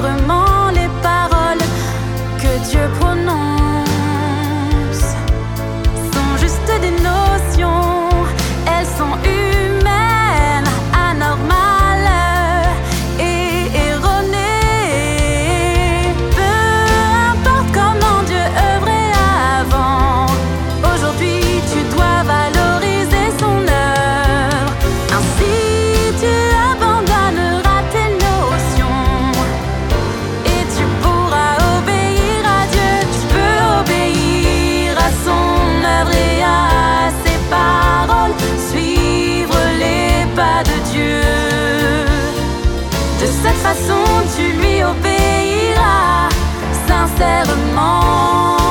murmure 0.00 0.39
cette 43.50 43.62
façon, 43.62 44.04
tu 44.36 44.52
lui 44.52 44.82
obéiras 44.84 46.28
sincèrement. 46.86 48.69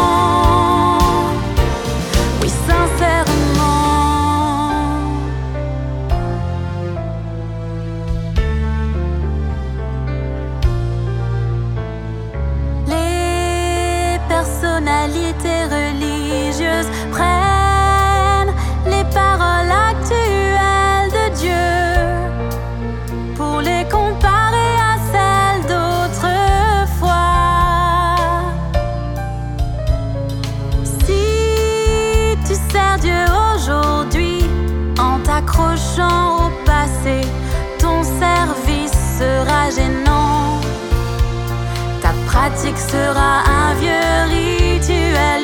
Sera 42.58 43.44
un 43.46 43.74
vieux 43.76 44.24
rituel 44.30 45.44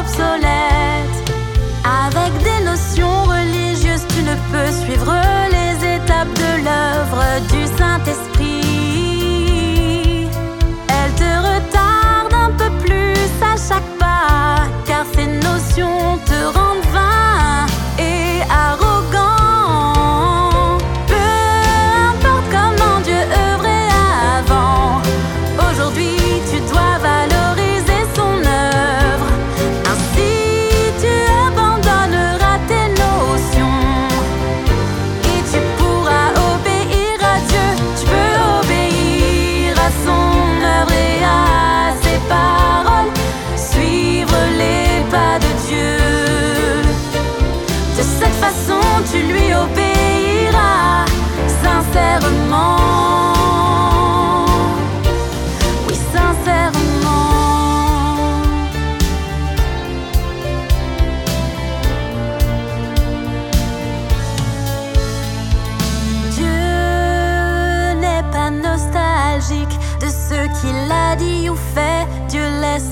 obsolète. 0.00 1.18
Avec 1.84 2.32
des 2.42 2.60
notions 2.64 3.24
religieuses, 3.24 4.06
tu 4.08 4.22
ne 4.22 4.34
peux 4.50 4.70
suivre 4.72 5.14
les 5.50 5.74
étapes 5.96 6.34
de 6.34 6.52
l'œuvre 6.64 7.24
du 7.52 7.66
Saint-Esprit. 7.78 8.60
Elle 10.88 11.12
te 11.14 11.32
retarde 11.48 12.34
un 12.34 12.50
peu 12.52 12.70
plus 12.84 13.18
à 13.42 13.56
chaque 13.56 13.90
pas, 13.98 14.66
car 14.86 15.04
ces 15.14 15.26
notions 15.26 16.18
te 16.26 16.38
rendent 16.56 16.63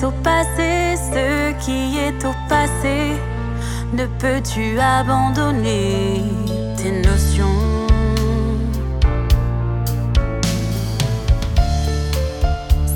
au 0.03 0.11
passé 0.11 0.95
ce 0.95 1.51
qui 1.63 1.97
est 1.97 2.25
au 2.25 2.33
passé. 2.49 3.13
Ne 3.93 4.05
peux-tu 4.19 4.79
abandonner 4.79 6.21
tes 6.77 6.91
notions? 6.91 7.87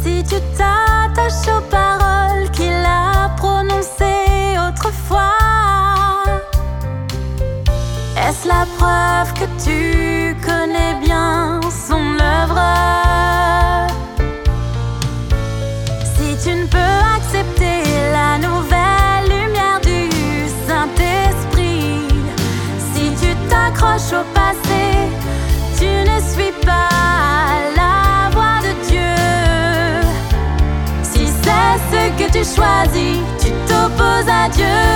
Si 0.02 0.24
tu 0.24 0.36
t'attaches 0.58 1.48
aux 1.56 1.62
paroles 1.70 2.50
qu'il 2.52 2.84
a 2.86 3.30
prononcées 3.38 4.58
autrefois, 4.68 5.38
est-ce 8.18 8.48
la 8.48 8.66
preuve 8.78 9.34
que 9.34 9.46
tu 9.64 10.36
connais 10.46 10.96
bien 11.06 11.62
t'accroches 23.68 24.14
au 24.14 24.24
passé, 24.34 24.84
tu 25.78 25.86
ne 25.86 26.20
suis 26.22 26.54
pas 26.66 26.90
la 27.76 28.30
voix 28.32 28.60
de 28.62 28.88
Dieu. 28.88 29.02
Si 31.04 31.28
c'est 31.28 31.78
ce 31.92 32.10
que 32.18 32.32
tu 32.32 32.44
choisis, 32.44 33.20
tu 33.40 33.52
t'opposes 33.68 34.30
à 34.30 34.50
Dieu. 34.50 34.87